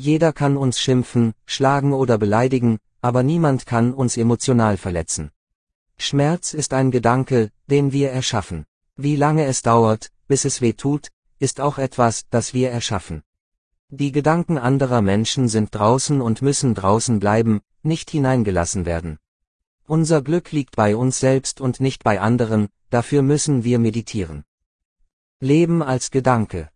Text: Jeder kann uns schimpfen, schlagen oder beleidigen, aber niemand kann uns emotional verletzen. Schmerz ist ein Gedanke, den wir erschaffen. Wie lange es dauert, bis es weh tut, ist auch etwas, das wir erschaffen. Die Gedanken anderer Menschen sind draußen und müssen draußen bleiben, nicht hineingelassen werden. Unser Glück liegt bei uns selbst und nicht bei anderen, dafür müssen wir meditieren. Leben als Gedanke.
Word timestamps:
Jeder 0.00 0.32
kann 0.32 0.56
uns 0.56 0.80
schimpfen, 0.80 1.34
schlagen 1.44 1.92
oder 1.92 2.16
beleidigen, 2.16 2.78
aber 3.02 3.22
niemand 3.22 3.66
kann 3.66 3.92
uns 3.92 4.16
emotional 4.16 4.78
verletzen. 4.78 5.30
Schmerz 5.98 6.54
ist 6.54 6.72
ein 6.72 6.90
Gedanke, 6.90 7.50
den 7.66 7.92
wir 7.92 8.10
erschaffen. 8.10 8.64
Wie 8.96 9.16
lange 9.16 9.44
es 9.44 9.60
dauert, 9.60 10.10
bis 10.26 10.46
es 10.46 10.62
weh 10.62 10.72
tut, 10.72 11.08
ist 11.38 11.60
auch 11.60 11.76
etwas, 11.76 12.24
das 12.30 12.54
wir 12.54 12.70
erschaffen. 12.70 13.22
Die 13.90 14.10
Gedanken 14.10 14.56
anderer 14.56 15.02
Menschen 15.02 15.48
sind 15.48 15.74
draußen 15.74 16.22
und 16.22 16.40
müssen 16.40 16.74
draußen 16.74 17.20
bleiben, 17.20 17.60
nicht 17.82 18.10
hineingelassen 18.10 18.86
werden. 18.86 19.18
Unser 19.86 20.22
Glück 20.22 20.50
liegt 20.50 20.76
bei 20.76 20.96
uns 20.96 21.20
selbst 21.20 21.60
und 21.60 21.78
nicht 21.78 22.04
bei 22.04 22.22
anderen, 22.22 22.68
dafür 22.88 23.20
müssen 23.20 23.64
wir 23.64 23.78
meditieren. 23.78 24.44
Leben 25.40 25.82
als 25.82 26.10
Gedanke. 26.10 26.68